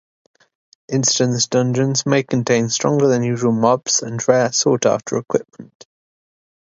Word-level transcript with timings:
Instance 0.89 1.45
dungeons 1.45 2.07
may 2.07 2.23
contain 2.23 2.69
stronger 2.69 3.05
than 3.07 3.21
usual 3.21 3.51
mobs 3.51 4.01
and 4.01 4.27
rare, 4.27 4.51
sought-after 4.51 5.15
equipment. 5.15 5.85